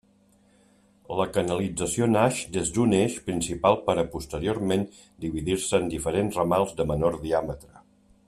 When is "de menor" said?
6.81-7.21